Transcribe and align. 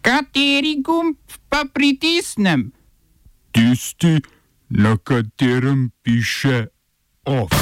Kateri 0.00 0.80
gumb 0.82 1.16
pa 1.48 1.64
pritisnem? 1.72 2.72
Tisti, 3.52 4.20
na 4.68 4.96
katerem 4.96 5.90
piše 6.02 6.66
OF. 7.24 7.52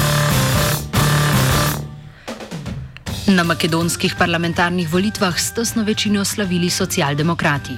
Na 3.27 3.43
makedonskih 3.43 4.15
parlamentarnih 4.15 4.93
volitvah 4.93 5.39
s 5.39 5.53
tesno 5.53 5.83
večino 5.83 6.25
slavili 6.25 6.69
socialdemokrati. 6.69 7.73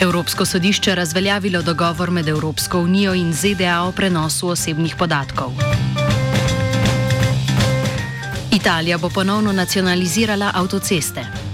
Evropsko 0.00 0.44
sodišče 0.44 0.94
razveljavilo 0.94 1.62
dogovor 1.62 2.10
med 2.10 2.28
Evropsko 2.28 2.80
unijo 2.80 3.14
in 3.14 3.32
ZDA 3.32 3.82
o 3.82 3.92
prenosu 3.92 4.48
osebnih 4.48 4.96
podatkov. 4.98 5.52
Italija 8.52 8.98
bo 8.98 9.08
ponovno 9.08 9.52
nacionalizirala 9.52 10.50
avtoceste. 10.54 11.45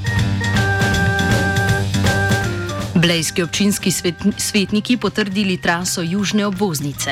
Blejski 3.02 3.42
občinski 3.42 3.90
svetniki 4.38 4.96
potrdili 4.96 5.56
traso 5.56 6.02
južne 6.02 6.46
obvoznice. 6.46 7.10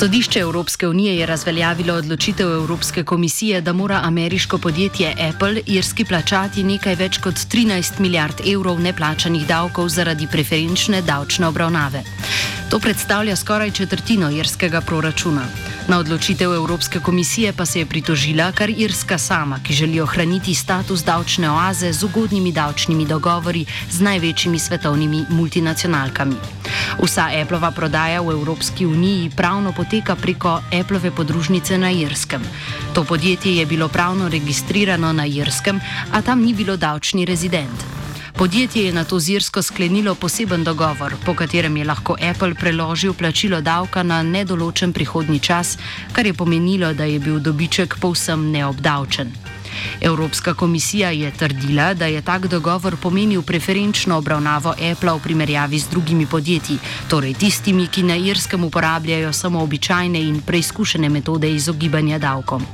Sodišče 0.00 0.40
Evropske 0.40 0.88
unije 0.88 1.16
je 1.16 1.26
razveljavilo 1.26 1.94
odločitev 1.94 2.52
Evropske 2.52 3.04
komisije, 3.04 3.60
da 3.60 3.72
mora 3.72 4.00
ameriško 4.04 4.58
podjetje 4.58 5.14
Apple 5.28 5.60
irski 5.66 6.04
plačati 6.04 6.62
nekaj 6.64 6.94
več 6.94 7.18
kot 7.18 7.34
13 7.34 8.00
milijard 8.00 8.40
evrov 8.54 8.80
neplačanih 8.80 9.44
davkov 9.46 9.88
zaradi 9.88 10.26
preferenčne 10.32 11.02
davčne 11.02 11.46
obravnave. 11.48 12.00
To 12.70 12.78
predstavlja 12.78 13.36
skoraj 13.36 13.70
četrtino 13.70 14.30
irskega 14.30 14.80
proračuna. 14.80 15.44
Na 15.88 15.98
odločitev 15.98 16.54
Evropske 16.54 17.00
komisije 17.00 17.52
pa 17.52 17.66
se 17.66 17.78
je 17.78 17.86
pritožila 17.86 18.52
kar 18.52 18.70
Irska 18.70 19.18
sama, 19.18 19.58
ki 19.66 19.74
želi 19.74 20.00
ohraniti 20.00 20.54
status 20.54 21.04
davčne 21.04 21.50
oaze 21.50 21.92
z 21.92 22.04
ugodnimi 22.04 22.52
davčnimi 22.52 23.06
dogovori 23.06 23.66
z 23.90 24.00
največjimi 24.00 24.58
svetovnimi 24.58 25.24
multinacionalkami. 25.28 26.59
Vsa 27.02 27.28
Applova 27.42 27.70
prodaja 27.70 28.20
v 28.20 28.30
Evropski 28.30 28.86
uniji 28.86 29.30
pravno 29.36 29.72
poteka 29.72 30.16
preko 30.16 30.60
Applove 30.80 31.10
podružnice 31.10 31.78
na 31.78 31.90
Irskem. 31.90 32.42
To 32.94 33.04
podjetje 33.04 33.56
je 33.56 33.66
bilo 33.66 33.88
pravno 33.88 34.28
registrirano 34.28 35.12
na 35.12 35.26
Irskem, 35.26 35.80
a 36.12 36.22
tam 36.22 36.42
ni 36.42 36.54
bilo 36.54 36.76
davčni 36.76 37.24
rezident. 37.24 38.00
Podjetje 38.40 38.84
je 38.84 38.92
na 38.92 39.04
to 39.04 39.18
zirsko 39.20 39.62
sklenilo 39.62 40.14
poseben 40.14 40.64
dogovor, 40.64 41.14
po 41.26 41.34
katerem 41.34 41.76
je 41.76 41.84
lahko 41.84 42.16
Apple 42.30 42.54
preložil 42.54 43.12
plačilo 43.12 43.60
davka 43.60 44.02
na 44.02 44.22
nedoločen 44.22 44.92
prihodnji 44.92 45.38
čas, 45.38 45.78
kar 46.12 46.26
je 46.26 46.34
pomenilo, 46.34 46.94
da 46.94 47.04
je 47.04 47.18
bil 47.18 47.38
dobiček 47.38 47.98
povsem 48.00 48.50
neobdavčen. 48.50 49.49
Evropska 50.00 50.54
komisija 50.54 51.10
je 51.10 51.30
trdila, 51.30 51.94
da 51.94 52.06
je 52.06 52.22
tak 52.22 52.46
dogovor 52.46 52.96
pomenil 52.96 53.42
preferenčno 53.42 54.18
obravnavo 54.18 54.70
Apple 54.70 55.12
v 55.12 55.22
primerjavi 55.22 55.78
z 55.78 55.88
drugimi 55.90 56.26
podjetji, 56.26 56.78
torej 57.08 57.34
tistimi, 57.34 57.86
ki 57.86 58.02
na 58.02 58.16
Irskem 58.16 58.64
uporabljajo 58.64 59.32
samo 59.32 59.62
običajne 59.62 60.20
in 60.20 60.40
preizkušene 60.40 61.08
metode 61.08 61.50
izogibanja 61.50 62.18
davkom. 62.18 62.66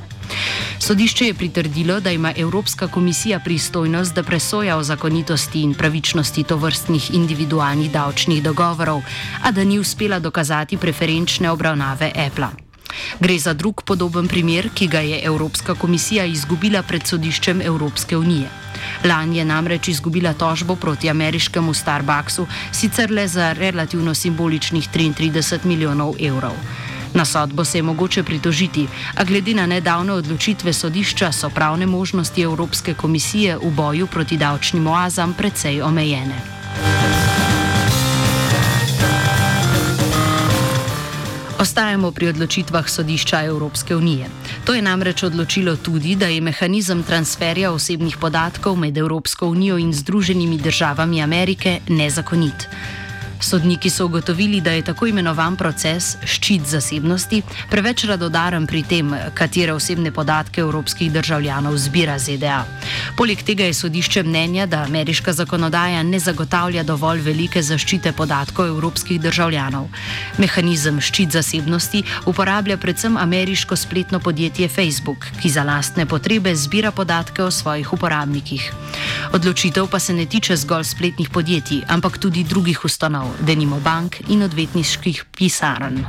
Sodišče 0.78 1.26
je 1.26 1.34
pritrdilo, 1.34 2.00
da 2.00 2.10
ima 2.10 2.32
Evropska 2.36 2.88
komisija 2.88 3.41
pristojnost, 3.41 4.14
da 4.14 4.22
presoja 4.22 4.76
o 4.76 4.82
zakonitosti 4.82 5.62
in 5.62 5.74
pravičnosti 5.74 6.42
tovrstnih 6.42 7.14
individualnih 7.14 7.91
davčnih 7.92 8.42
dogovorov, 8.42 9.02
a 9.42 9.52
da 9.52 9.64
ni 9.64 9.78
uspela 9.78 10.18
dokazati 10.18 10.76
preferenčne 10.76 11.50
obravnave 11.50 12.12
Apple. 12.26 12.66
Gre 13.20 13.39
za 13.39 13.55
drug 13.55 13.83
podoben 13.83 14.28
primer, 14.28 14.69
ki 14.75 14.86
ga 14.86 15.00
je 15.00 15.20
Evropska 15.22 15.75
komisija 15.75 16.25
izgubila 16.25 16.83
pred 16.83 17.06
sodiščem 17.06 17.61
Evropske 17.61 18.16
unije. 18.16 18.48
Lani 19.05 19.38
je 19.38 19.44
namreč 19.44 19.88
izgubila 19.88 20.33
tožbo 20.33 20.77
proti 20.77 21.11
ameriškemu 21.11 21.75
Starbucksu, 21.75 22.47
sicer 22.72 23.10
le 23.10 23.28
za 23.28 23.53
relativno 23.53 24.15
simboličnih 24.15 24.88
33 24.94 25.65
milijonov 25.65 26.15
evrov. 26.20 26.54
Na 27.15 27.25
sodbo 27.25 27.65
se 27.65 27.78
je 27.78 27.82
mogoče 27.82 28.22
pritožiti, 28.22 28.87
a 29.15 29.25
glede 29.25 29.54
na 29.54 29.66
nedavne 29.66 30.12
odločitve 30.12 30.72
sodišča 30.72 31.32
so 31.32 31.50
pravne 31.50 31.87
možnosti 31.87 32.43
Evropske 32.43 32.94
komisije 32.94 33.56
v 33.56 33.70
boju 33.70 34.06
proti 34.06 34.37
davčnim 34.37 34.87
oazam 34.87 35.34
precej 35.34 35.82
omejene. 35.82 36.37
Ostajamo 41.66 42.12
pri 42.15 42.28
odločitvah 42.31 42.87
sodišča 42.87 43.41
Evropske 43.43 43.97
unije. 43.97 44.27
To 44.65 44.75
je 44.75 44.82
namreč 44.82 45.22
odločilo 45.27 45.75
tudi, 45.77 46.15
da 46.15 46.27
je 46.31 46.41
mehanizem 46.41 47.03
transferja 47.03 47.72
osebnih 47.72 48.16
podatkov 48.22 48.77
med 48.78 48.99
Evropsko 48.99 49.49
unijo 49.50 49.78
in 49.78 49.91
Združenimi 49.93 50.59
državami 50.62 51.22
Amerike 51.22 51.81
nezakonit. 51.88 52.69
Sodniki 53.41 53.91
so 53.91 54.06
ugotovili, 54.06 54.60
da 54.60 54.70
je 54.70 54.82
tako 54.82 55.06
imenovan 55.06 55.56
proces 55.56 56.16
ščit 56.24 56.64
zasebnosti 56.66 57.42
preveč 57.70 58.04
radodaren 58.08 58.66
pri 58.66 58.82
tem, 58.82 59.12
katere 59.34 59.74
osebne 59.76 60.10
podatke 60.10 60.60
evropskih 60.60 61.12
državljanov 61.12 61.76
zbira 61.76 62.19
ZDA. 62.19 62.64
Poleg 63.16 63.42
tega 63.44 63.69
je 63.69 63.75
sodišče 63.75 64.22
mnenja, 64.22 64.66
da 64.66 64.82
ameriška 64.84 65.32
zakonodaja 65.32 66.02
ne 66.02 66.19
zagotavlja 66.19 66.82
dovolj 66.82 67.20
velike 67.20 67.62
zaščite 67.62 68.12
podatkov 68.12 68.70
evropskih 68.72 69.20
državljanov. 69.20 69.88
Mehanizem 70.38 71.00
ščit 71.00 71.36
zasebnosti 71.36 72.02
uporablja 72.26 72.76
predvsem 72.76 73.16
ameriško 73.16 73.76
spletno 73.76 74.20
podjetje 74.20 74.69
Facebook, 74.69 75.28
ki 75.42 75.50
za 75.50 75.62
lastne 75.62 76.06
potrebe 76.06 76.54
zbira 76.56 76.91
podatke 76.91 77.42
o 77.42 77.50
svojih 77.50 77.92
uporabnikih. 77.92 78.72
Odločitev 79.32 79.91
pa 79.92 79.98
se 79.98 80.14
ne 80.14 80.26
tiče 80.26 80.56
zgolj 80.56 80.84
spletnih 80.84 81.30
podjetij, 81.30 81.84
ampak 81.88 82.19
tudi 82.19 82.44
drugih 82.44 82.84
ustanov 82.84 83.25
denimo 83.41 83.81
bank 83.81 84.20
in 84.28 84.42
odvetniških 84.42 85.25
pisarn. 85.37 86.04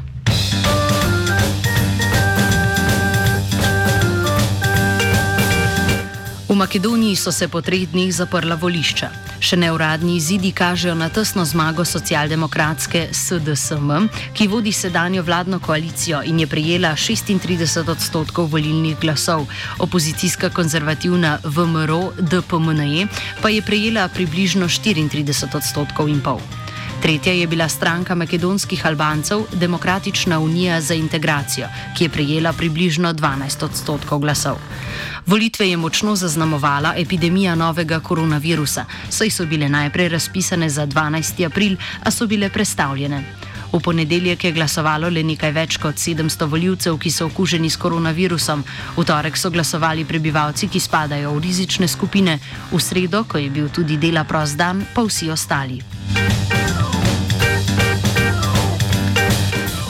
V 6.47 6.55
Makedoniji 6.55 7.16
so 7.16 7.31
se 7.31 7.47
po 7.47 7.59
treh 7.61 7.83
dneh 7.91 8.07
zaprla 8.07 8.55
volišča. 8.55 9.09
Še 9.44 9.57
neuradni 9.59 10.16
izidi 10.16 10.53
kažejo 10.55 10.94
na 10.95 11.09
tesno 11.11 11.44
zmago 11.45 11.83
socialdemokratske 11.83 13.01
SDSM, 13.11 14.07
ki 14.31 14.47
vodi 14.47 14.72
sedanjo 14.72 15.25
vladno 15.28 15.59
koalicijo 15.59 16.22
in 16.23 16.39
je 16.39 16.47
prejela 16.47 16.94
36 16.95 17.91
odstotkov 17.91 18.47
volilnih 18.55 18.95
glasov. 18.95 19.44
Opozicijska 19.84 20.49
konzervativna 20.49 21.38
VMRO 21.44 22.13
DPMNE 22.16 23.09
pa 23.44 23.51
je 23.51 23.61
prejela 23.61 24.07
približno 24.07 24.72
34 24.72 25.51
odstotkov 25.51 26.07
in 26.07 26.23
pol. 26.23 26.39
Tretja 27.02 27.34
je 27.34 27.47
bila 27.47 27.69
stranka 27.69 28.16
makedonskih 28.16 28.85
Albancev, 28.85 29.44
Demokratična 29.53 30.40
unija 30.40 30.81
za 30.81 30.94
integracijo, 30.94 31.68
ki 31.97 32.03
je 32.03 32.09
prejela 32.09 32.53
približno 32.53 33.13
12 33.13 33.66
odstotkov 33.66 34.19
glasov. 34.19 34.58
Volitve 35.25 35.69
je 35.69 35.78
močno 35.78 36.16
zaznamovala 36.16 36.94
epidemija 36.97 37.56
novega 37.56 38.00
koronavirusa, 38.00 38.85
saj 39.09 39.30
so 39.30 39.46
bile 39.46 39.69
najprej 39.69 40.09
razpisane 40.09 40.69
za 40.69 40.88
12. 40.88 41.46
april, 41.46 41.78
a 42.03 42.12
so 42.12 42.28
bile 42.28 42.50
prestavljene. 42.50 43.24
V 43.74 43.79
ponedeljek 43.79 44.44
je 44.44 44.52
glasovalo 44.52 45.09
le 45.09 45.24
nekaj 45.24 45.52
več 45.52 45.78
kot 45.78 45.96
700 45.96 46.47
voljivcev, 46.50 46.97
ki 46.97 47.12
so 47.12 47.28
okuženi 47.28 47.69
s 47.69 47.78
koronavirusom. 47.78 48.64
V 48.97 49.06
torek 49.06 49.38
so 49.38 49.52
glasovali 49.52 50.06
prebivalci, 50.06 50.68
ki 50.68 50.79
spadajo 50.79 51.35
v 51.35 51.44
rizične 51.44 51.88
skupine, 51.88 52.40
v 52.72 52.81
sredo, 52.81 53.24
ko 53.24 53.38
je 53.38 53.50
bil 53.50 53.69
tudi 53.69 53.97
dela 53.97 54.24
prost 54.24 54.58
dan, 54.58 54.85
pa 54.96 55.03
vsi 55.03 55.29
ostali. 55.31 55.97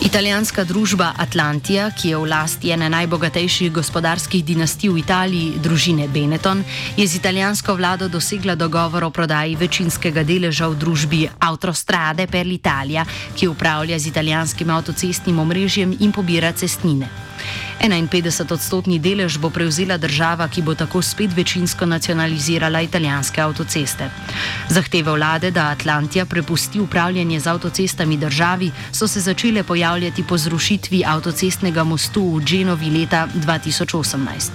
Italijanska 0.07 0.63
družba 0.63 1.09
Atlantija, 1.19 1.89
ki 1.91 2.13
je 2.13 2.17
v 2.17 2.29
lasti 2.31 2.69
ene 2.71 2.87
najbogatejših 2.87 3.73
gospodarskih 3.75 4.39
dinastij 4.39 4.87
v 4.87 5.01
Italiji, 5.03 5.59
družine 5.59 6.07
Benetton, 6.07 6.63
je 6.95 7.03
z 7.03 7.19
italijansko 7.19 7.75
vlado 7.75 8.07
dosegla 8.07 8.55
dogovor 8.55 9.03
o 9.03 9.11
prodaji 9.11 9.59
večinskega 9.59 10.23
deleža 10.23 10.71
v 10.71 10.79
družbi 10.79 11.21
Autostrade 11.43 12.23
per 12.31 12.47
l'Italia, 12.47 13.03
ki 13.35 13.51
upravlja 13.51 13.99
z 13.99 14.07
italijanskim 14.07 14.71
avtocestnim 14.71 15.43
omrežjem 15.43 15.97
in 15.99 16.15
pobira 16.15 16.55
cestnine. 16.55 17.11
51-odstotni 17.81 18.99
delež 18.99 19.37
bo 19.37 19.49
prevzela 19.49 19.97
država, 19.97 20.47
ki 20.47 20.61
bo 20.61 20.75
tako 20.75 21.01
spet 21.01 21.33
večinsko 21.35 21.85
nacionalizirala 21.85 22.81
italijanske 22.81 23.41
avtoceste. 23.41 24.09
Zahteve 24.69 25.11
vlade, 25.11 25.51
da 25.51 25.69
Atlantija 25.69 26.25
prepusti 26.25 26.79
upravljanje 26.79 27.39
z 27.39 27.47
avtocestami 27.47 28.17
državi, 28.17 28.71
so 28.91 29.07
se 29.07 29.19
začele 29.19 29.63
pojavljati 29.63 30.23
po 30.23 30.37
zrušitvi 30.37 31.03
avtocestnega 31.05 31.83
mostu 31.83 32.35
v 32.35 32.43
Genovi 32.43 32.89
leta 32.99 33.27
2018. 33.35 34.51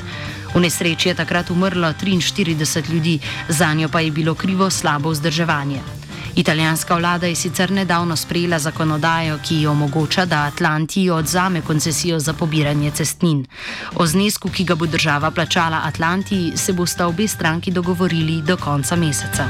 V 0.55 0.61
nesreči 0.61 1.09
je 1.09 1.15
takrat 1.15 1.51
umrlo 1.51 1.89
43 1.89 2.91
ljudi, 2.93 3.19
za 3.49 3.75
njo 3.75 3.89
pa 3.89 4.01
je 4.01 4.11
bilo 4.11 4.35
krivo 4.35 4.71
slabo 4.71 5.11
vzdrževanje. 5.11 6.02
Italijanska 6.37 6.97
vlada 6.97 7.27
je 7.27 7.35
sicer 7.35 7.71
nedavno 7.71 8.17
sprejela 8.17 8.59
zakonodajo, 8.59 9.39
ki 9.45 9.67
omogoča, 9.67 10.25
da 10.25 10.43
Atlantiji 10.43 11.11
odzame 11.11 11.61
koncesijo 11.61 12.19
za 12.19 12.33
pobiranje 12.33 12.91
cestnin. 12.91 13.47
O 13.95 14.07
znesku, 14.07 14.49
ki 14.49 14.65
ga 14.65 14.75
bo 14.75 14.87
država 14.87 15.31
plačala 15.31 15.81
Atlantiji, 15.85 16.53
se 16.57 16.73
bosta 16.73 17.07
obe 17.07 17.29
stranki 17.29 17.71
dogovorili 17.71 18.43
do 18.43 18.57
konca 18.57 18.97
meseca. 18.97 19.47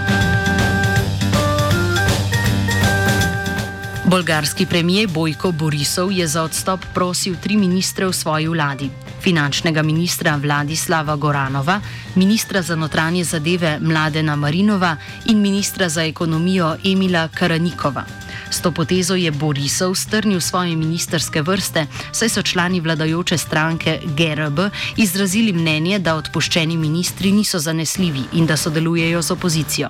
Bolgarski 4.05 4.67
premijer 4.67 5.09
Bojko 5.09 5.53
Borisov 5.53 6.13
je 6.13 6.27
za 6.27 6.43
odstop 6.43 6.81
prosil 6.95 7.37
tri 7.41 7.57
ministre 7.57 8.07
v 8.07 8.13
svoji 8.13 8.49
vladi. 8.49 8.91
Finančnega 9.21 9.83
ministra 9.83 10.37
Vladislava 10.37 11.17
Goranova, 11.17 11.81
ministra 12.15 12.63
za 12.63 12.77
notranje 12.77 13.25
zadeve 13.25 13.79
Mladena 13.81 14.37
Marinova 14.37 14.97
in 15.25 15.41
ministra 15.41 15.89
za 15.89 16.05
ekonomijo 16.05 16.77
Emila 16.85 17.29
Karanikova. 17.29 18.05
S 18.51 18.61
to 18.61 18.71
potezo 18.71 19.15
je 19.15 19.31
Borisov 19.31 19.95
strnil 19.95 20.41
svoje 20.41 20.77
ministerske 20.77 21.43
vrste, 21.43 21.87
saj 22.13 22.29
so 22.29 22.43
člani 22.43 22.81
vladajoče 22.81 23.39
stranke 23.39 24.01
GRB 24.05 24.59
izrazili 24.97 25.53
mnenje, 25.53 25.99
da 25.99 26.15
odpuščeni 26.15 26.77
ministri 26.77 27.33
niso 27.33 27.59
zanesljivi 27.59 28.23
in 28.33 28.47
da 28.47 28.57
sodelujejo 28.57 29.23
z 29.23 29.31
opozicijo. 29.31 29.89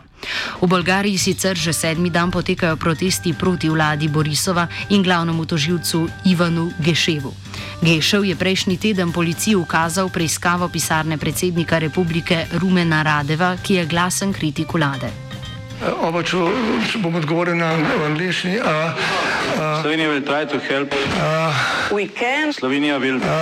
V 0.60 0.66
Bolgariji 0.66 1.18
sicer 1.18 1.56
že 1.56 1.72
sedmi 1.72 2.10
dan 2.10 2.30
potekajo 2.30 2.76
protesti 2.76 3.34
proti 3.34 3.68
vladi 3.68 4.08
Borisova 4.08 4.66
in 4.90 5.02
glavnemu 5.02 5.44
toživcu 5.46 6.08
Ivanu 6.24 6.70
Geševu. 6.78 7.34
Gešev 7.82 8.24
je 8.24 8.36
prejšnji 8.36 8.76
teden 8.76 9.12
policiji 9.12 9.56
ukazal 9.56 10.08
preiskavo 10.08 10.68
pisarne 10.68 11.18
predsednika 11.18 11.78
republike 11.78 12.11
Rumena 12.60 13.02
Radeva, 13.02 13.56
ki 13.56 13.74
je 13.74 13.86
glasen 13.86 14.32
kritik 14.32 14.72
vlade. 14.72 15.21
Oba, 15.82 16.22
če, 16.22 16.38
če 16.92 16.98
bom 17.02 17.16
odgovoril 17.18 17.56
na 17.58 17.72
angliški. 18.06 18.54
Uh, 18.62 18.94
uh, 19.58 19.82
Slovenija 19.82 20.12
bo 20.12 20.20
poskušala 20.22 20.86
pomagati. 20.86 22.52
Slovenija 22.54 22.98
bo 22.98 23.06
naredila 23.06 23.34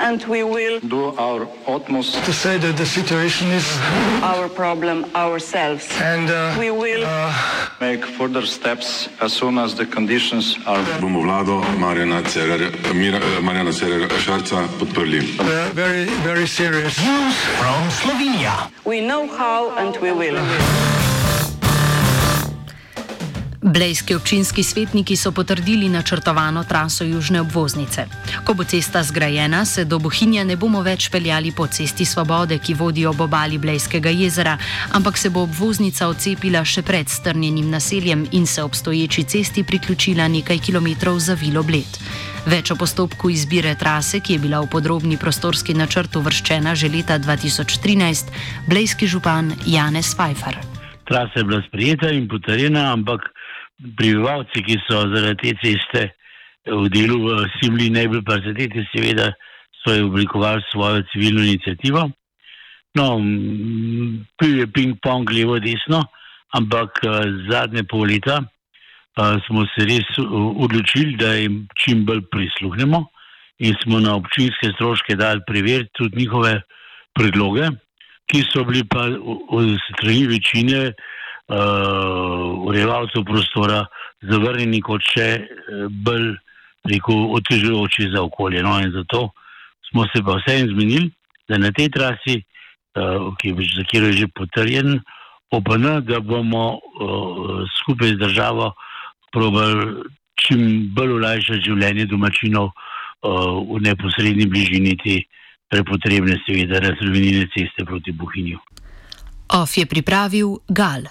naš 0.00 1.46
utmost, 1.66 2.18
da 2.18 2.32
bo 2.32 2.50
rekla, 2.50 2.72
da 2.72 2.82
je 2.82 2.86
situacija 2.86 3.48
naš 3.50 4.48
problem, 4.56 5.04
naš. 5.14 5.86
In 6.00 6.26
mi 6.58 6.70
bomo 6.70 6.82
naredili 6.82 7.06
nadaljnje 7.80 8.02
korake, 8.18 9.08
as 9.20 9.32
soon 9.32 9.58
as 9.58 9.74
the 9.74 9.86
conditions 9.94 10.56
are. 10.66 10.82
Bomo 11.00 11.20
vlado 11.22 11.62
Marjana 11.78 12.22
Cererera 13.72 14.18
Šarca 14.18 14.66
podprli. 14.78 15.22
Zelo, 15.74 16.46
zelo 16.46 16.80
resno. 16.82 17.30
Slovenija. 18.02 18.70
We 18.84 19.00
know 19.00 19.28
how 19.38 19.70
and 19.78 19.94
we 20.02 20.10
will. 20.10 20.99
Blejski 23.62 24.14
občinski 24.14 24.62
svetniki 24.62 25.16
so 25.16 25.32
potrdili 25.32 25.88
načrtovano 25.88 26.64
traso 26.64 27.04
južne 27.04 27.40
obvoznice. 27.40 28.06
Ko 28.44 28.54
bo 28.54 28.64
cesta 28.64 29.02
zgrajena, 29.02 29.64
se 29.64 29.84
do 29.84 29.98
Bohinja 29.98 30.44
ne 30.44 30.56
bomo 30.56 30.80
več 30.82 31.10
peljali 31.12 31.52
po 31.52 31.66
cesti 31.66 32.04
Svobode, 32.04 32.58
ki 32.58 32.74
vodi 32.74 33.04
ob 33.06 33.20
obali 33.20 33.58
Blejskega 33.58 34.08
jezera, 34.10 34.56
ampak 34.96 35.18
se 35.18 35.28
bo 35.30 35.42
obvoznica 35.44 36.08
odcepila 36.08 36.64
še 36.64 36.82
pred 36.82 37.08
strnjenim 37.08 37.68
naseljem 37.70 38.26
in 38.32 38.46
se 38.46 38.62
obstoječi 38.62 39.24
cesti 39.24 39.64
priključila 39.64 40.28
nekaj 40.28 40.58
kilometrov 40.58 41.20
za 41.20 41.36
Vilo 41.36 41.62
Bled. 41.62 42.00
Več 42.46 42.70
o 42.72 42.76
postopku 42.80 43.28
izbire 43.30 43.74
trase, 43.74 44.22
ki 44.24 44.38
je 44.38 44.44
bila 44.48 44.64
v 44.64 44.70
podrobni 44.72 45.20
prostorski 45.20 45.76
načrt 45.76 46.16
uvrščena 46.16 46.74
že 46.74 46.88
leta 46.88 47.18
2013, 47.18 48.32
blejski 48.66 49.06
župan 49.06 49.52
Janez 49.66 50.14
Pfeiffer. 50.16 50.56
Trasa 51.04 51.42
je 51.42 51.44
bila 51.44 51.60
sprijeta 51.68 52.08
in 52.10 52.28
potrjena, 52.28 52.92
ampak 52.92 53.20
prebivalci, 53.96 54.62
ki 54.66 54.78
so 54.86 55.06
zaradi 55.14 55.36
te 55.42 55.54
ceste 55.62 56.06
v 56.66 56.88
delu 56.92 57.18
v 57.24 57.46
Simli 57.58 57.90
najbolj 57.90 58.24
prizadeti, 58.26 58.84
seveda 58.92 59.30
so 59.80 59.94
jo 59.96 60.08
oblikovali 60.10 60.62
svojo 60.72 61.02
civilno 61.12 61.44
inicijativo. 61.44 62.10
No, 62.98 63.06
pil 64.38 64.58
je 64.58 64.66
ping-pong 64.66 65.30
levo 65.30 65.58
desno, 65.62 66.02
ampak 66.52 67.00
zadnje 67.48 67.84
pol 67.88 68.08
leta 68.10 68.40
smo 69.46 69.64
se 69.72 69.86
res 69.86 70.08
odločili, 70.18 71.16
da 71.16 71.34
jim 71.34 71.66
čim 71.78 72.04
bolj 72.06 72.24
prisluhnemo 72.32 73.04
in 73.60 73.76
smo 73.82 74.00
na 74.00 74.14
občinske 74.16 74.72
stroške 74.74 75.16
dali 75.16 75.40
preveriti 75.46 75.92
tudi 75.94 76.22
njihove 76.22 76.60
predloge, 77.14 77.68
ki 78.30 78.42
so 78.48 78.64
bili 78.64 78.84
pa 78.88 79.08
od 79.48 79.76
strani 79.88 80.26
večine 80.26 80.92
uh, 81.50 82.66
urejevalcev 82.68 83.24
prostora 83.24 83.84
zavrnjeni 84.30 84.80
kot 84.82 85.02
še 85.02 85.28
uh, 85.40 85.88
bolj 85.90 86.36
otežujoči 87.36 88.10
za 88.14 88.22
okolje. 88.22 88.62
No, 88.62 88.78
in 88.80 88.92
zato 88.94 89.30
smo 89.90 90.06
se 90.08 90.22
pa 90.24 90.38
vseeno 90.38 90.72
zmenili, 90.72 91.10
da 91.48 91.58
na 91.58 91.72
tej 91.72 91.90
trasi, 91.90 92.40
uh, 92.40 93.34
ki 93.36 93.52
je, 93.52 93.68
za 93.74 93.84
katero 93.84 94.06
je 94.06 94.22
že 94.22 94.28
potrjen, 94.28 95.00
OPN, 95.50 96.06
da 96.06 96.20
bomo 96.22 96.78
uh, 96.78 97.66
skupaj 97.80 98.14
z 98.14 98.22
državo 98.22 98.72
probali 99.34 100.06
čim 100.38 100.90
bolj 100.94 101.18
olajšati 101.18 101.66
življenje 101.66 102.06
domačinov 102.06 102.70
uh, 102.70 103.58
v 103.66 103.82
neposrednji 103.82 104.46
bližini 104.46 104.96
te 105.02 105.20
prepotrebne, 105.70 106.38
seveda, 106.46 106.80
razrovinjene 106.82 107.50
ceste 107.54 107.84
proti 107.86 108.14
Buhinju. 108.14 108.58
OF 109.58 109.76
je 109.76 109.86
pripravil 109.86 110.56
Gal. 110.68 111.10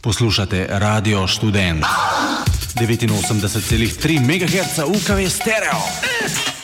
Poslušate 0.00 0.66
Radio 0.70 1.28
Student 1.28 1.84
89,3 2.80 4.20
MHz 4.20 4.78
UKV 4.78 5.30
stereo. 5.30 6.55